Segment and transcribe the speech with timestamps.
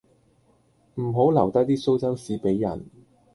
[0.95, 2.87] 唔好留低啲蘇州屎俾人